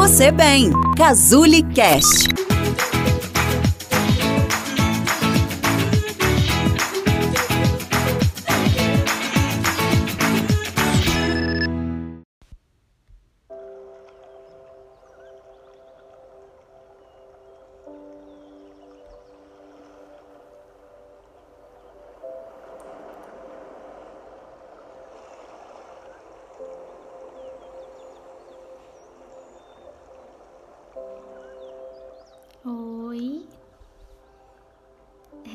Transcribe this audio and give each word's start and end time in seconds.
você 0.00 0.32
bem. 0.32 0.72
Cazuli 0.96 1.62
Cast. 1.62 2.39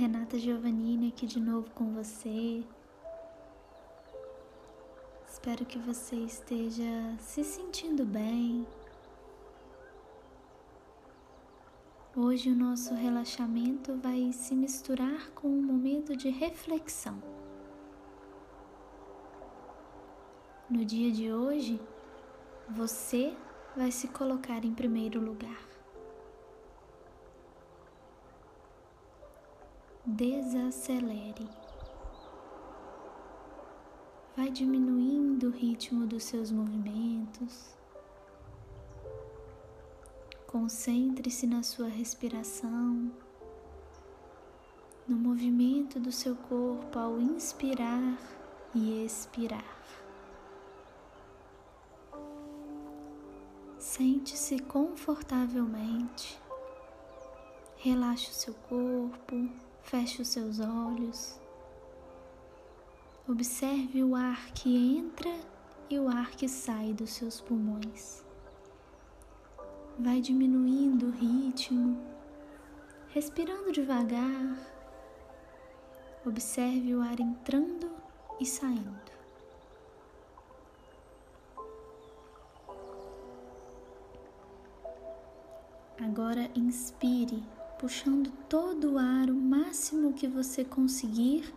Renata 0.05 0.37
Giovannini 0.37 1.07
aqui 1.07 1.25
de 1.25 1.39
novo 1.39 1.67
com 1.71 1.91
você. 1.95 2.63
Espero 5.27 5.65
que 5.65 5.79
você 5.79 6.15
esteja 6.17 6.83
se 7.17 7.43
sentindo 7.43 8.05
bem. 8.05 8.67
Hoje 12.15 12.51
o 12.51 12.55
nosso 12.55 12.93
relaxamento 12.93 13.95
vai 13.95 14.31
se 14.31 14.53
misturar 14.53 15.31
com 15.31 15.47
um 15.47 15.63
momento 15.63 16.15
de 16.15 16.29
reflexão. 16.29 17.17
No 20.69 20.85
dia 20.85 21.11
de 21.11 21.33
hoje, 21.33 21.81
você 22.69 23.35
vai 23.75 23.91
se 23.91 24.07
colocar 24.09 24.63
em 24.63 24.71
primeiro 24.71 25.19
lugar. 25.19 25.74
Desacelere. 30.05 31.49
Vai 34.37 34.51
diminuindo 34.51 35.47
o 35.47 35.51
ritmo 35.51 36.05
dos 36.05 36.23
seus 36.23 36.51
movimentos. 36.51 37.73
Concentre-se 40.45 41.47
na 41.47 41.63
sua 41.63 41.87
respiração, 41.87 43.11
no 45.07 45.15
movimento 45.15 45.99
do 45.99 46.11
seu 46.11 46.35
corpo 46.35 46.99
ao 46.99 47.19
inspirar 47.19 48.17
e 48.73 49.03
expirar. 49.03 49.75
Sente-se 53.79 54.59
confortavelmente, 54.59 56.39
relaxe 57.77 58.29
o 58.29 58.33
seu 58.33 58.53
corpo 58.53 59.49
Feche 59.85 60.23
os 60.23 60.29
seus 60.29 60.59
olhos. 60.59 61.39
Observe 63.29 64.03
o 64.03 64.15
ar 64.15 64.51
que 64.51 64.97
entra 64.97 65.31
e 65.87 65.99
o 65.99 66.09
ar 66.09 66.31
que 66.31 66.47
sai 66.47 66.91
dos 66.91 67.11
seus 67.11 67.39
pulmões. 67.39 68.25
Vai 69.99 70.21
diminuindo 70.21 71.05
o 71.05 71.11
ritmo, 71.11 72.03
respirando 73.09 73.71
devagar. 73.71 74.57
Observe 76.25 76.95
o 76.95 77.01
ar 77.01 77.19
entrando 77.19 77.91
e 78.39 78.45
saindo. 78.45 79.11
Agora 85.99 86.49
inspire 86.55 87.43
puxando 87.79 88.31
todo 88.47 88.93
o 88.93 88.97
ar 88.97 89.29
o 89.29 89.35
máximo 89.35 90.13
que 90.13 90.27
você 90.27 90.63
conseguir 90.63 91.53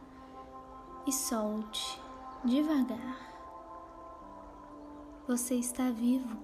e 1.06 1.12
solte 1.12 2.00
devagar. 2.44 3.28
Você 5.26 5.54
está 5.54 5.90
vivo. 5.90 6.36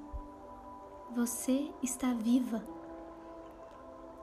Você 1.14 1.70
está 1.82 2.12
viva. 2.12 2.64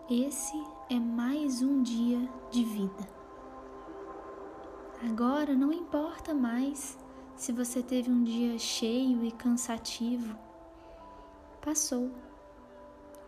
Esse 0.10 0.62
é 0.90 1.00
mais 1.00 1.62
um 1.62 1.82
dia 1.82 2.30
de 2.50 2.64
vida. 2.64 3.08
Agora 5.04 5.54
não 5.54 5.74
importa 5.74 6.34
mais 6.34 6.98
se 7.36 7.52
você 7.52 7.82
teve 7.82 8.12
um 8.12 8.24
dia 8.24 8.58
cheio 8.60 9.26
e 9.26 9.32
cansativo. 9.32 10.38
Passou. 11.62 12.12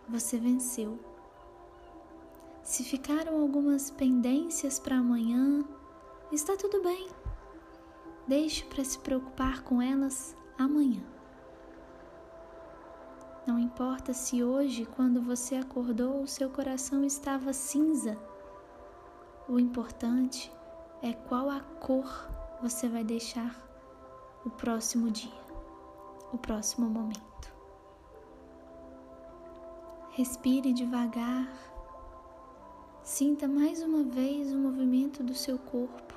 Você 0.08 0.38
venceu. 0.38 1.13
Se 2.64 2.82
ficaram 2.82 3.42
algumas 3.42 3.90
pendências 3.90 4.78
para 4.78 4.96
amanhã, 4.96 5.62
está 6.32 6.56
tudo 6.56 6.82
bem. 6.82 7.10
Deixe 8.26 8.64
para 8.64 8.82
se 8.82 8.98
preocupar 8.98 9.62
com 9.62 9.82
elas 9.82 10.34
amanhã. 10.56 11.02
Não 13.46 13.58
importa 13.58 14.14
se 14.14 14.42
hoje, 14.42 14.86
quando 14.86 15.20
você 15.20 15.56
acordou, 15.56 16.22
o 16.22 16.26
seu 16.26 16.48
coração 16.48 17.04
estava 17.04 17.52
cinza. 17.52 18.16
O 19.46 19.60
importante 19.60 20.50
é 21.02 21.12
qual 21.12 21.50
a 21.50 21.60
cor 21.60 22.08
você 22.62 22.88
vai 22.88 23.04
deixar 23.04 23.54
o 24.42 24.48
próximo 24.48 25.10
dia, 25.10 25.44
o 26.32 26.38
próximo 26.38 26.88
momento. 26.88 27.52
Respire 30.12 30.72
devagar 30.72 31.73
Sinta 33.04 33.46
mais 33.46 33.82
uma 33.82 34.02
vez 34.02 34.50
o 34.50 34.56
movimento 34.56 35.22
do 35.22 35.34
seu 35.34 35.58
corpo. 35.58 36.14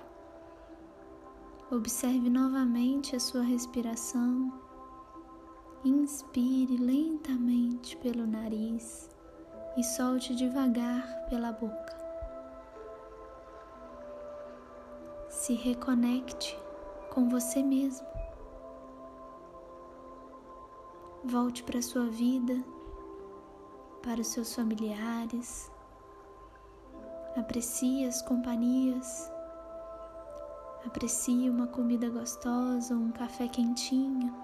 Observe 1.70 2.30
novamente 2.30 3.14
a 3.14 3.20
sua 3.20 3.42
respiração. 3.42 4.54
Inspire 5.84 6.78
lentamente 6.78 7.98
pelo 7.98 8.26
nariz 8.26 9.10
e 9.76 9.84
solte 9.84 10.34
devagar 10.34 11.06
pela 11.30 11.52
boca. 11.52 11.98
Se 15.28 15.56
reconecte 15.56 16.58
com 17.14 17.28
você 17.28 17.62
mesmo. 17.62 18.08
Volte 21.26 21.64
para 21.64 21.80
a 21.80 21.84
sua 21.84 22.06
vida, 22.06 22.64
para 24.02 24.22
os 24.22 24.28
seus 24.28 24.56
familiares 24.56 25.70
Aprecie 27.38 28.04
as 28.04 28.20
companhias. 28.20 29.32
Aprecie 30.84 31.52
uma 31.52 31.68
comida 31.68 32.10
gostosa, 32.10 32.96
um 32.96 33.12
café 33.12 33.48
quentinho. 33.48 34.36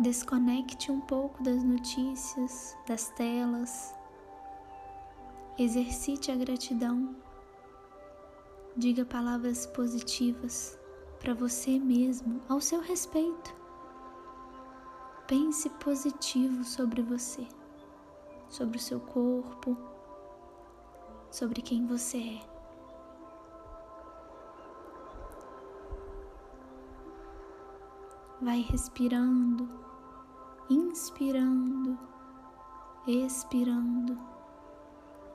Desconecte 0.00 0.90
um 0.90 1.00
pouco 1.00 1.40
das 1.44 1.62
notícias, 1.62 2.76
das 2.88 3.08
telas. 3.10 3.94
Exercite 5.56 6.32
a 6.32 6.34
gratidão. 6.34 7.14
Diga 8.76 9.04
palavras 9.04 9.66
positivas 9.66 10.76
para 11.20 11.34
você 11.34 11.78
mesmo, 11.78 12.40
ao 12.48 12.60
seu 12.60 12.80
respeito. 12.80 13.54
Pense 15.28 15.70
positivo 15.70 16.64
sobre 16.64 17.00
você, 17.00 17.46
sobre 18.48 18.76
o 18.76 18.80
seu 18.80 18.98
corpo, 18.98 19.89
sobre 21.30 21.62
quem 21.62 21.86
você 21.86 22.18
é. 22.18 22.50
Vai 28.40 28.60
respirando, 28.62 29.68
inspirando, 30.68 31.98
expirando, 33.06 34.18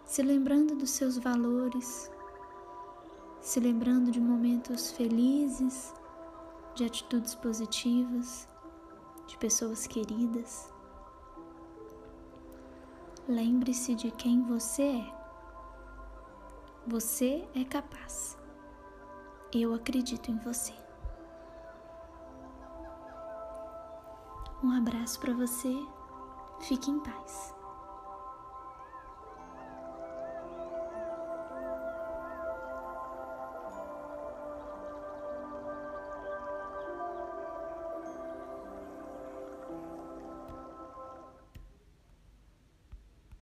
se 0.04 0.22
lembrando 0.22 0.76
dos 0.76 0.90
seus 0.90 1.18
valores, 1.18 2.12
se 3.42 3.60
lembrando 3.60 4.12
de 4.12 4.20
momentos 4.20 4.92
felizes, 4.92 5.94
de 6.74 6.84
atitudes 6.84 7.36
positivas, 7.36 8.48
de 9.28 9.38
pessoas 9.38 9.88
queridas. 9.88 10.74
Lembre-se 13.28 13.96
de 13.96 14.12
quem 14.12 14.44
você 14.44 14.84
é. 14.84 15.15
Você 16.88 17.48
é 17.56 17.64
capaz. 17.64 18.38
Eu 19.52 19.74
acredito 19.74 20.30
em 20.30 20.38
você. 20.38 20.72
Um 24.64 24.70
abraço 24.70 25.20
para 25.20 25.34
você. 25.34 25.76
Fique 26.60 26.92
em 26.92 27.00
paz. 27.00 27.55